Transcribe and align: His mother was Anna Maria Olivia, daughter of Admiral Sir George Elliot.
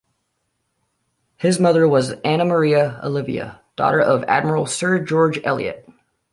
His 1.37 1.59
mother 1.59 1.87
was 1.87 2.13
Anna 2.25 2.43
Maria 2.43 2.99
Olivia, 3.03 3.61
daughter 3.75 4.01
of 4.01 4.23
Admiral 4.23 4.65
Sir 4.65 4.97
George 4.97 5.39
Elliot. 5.43 5.87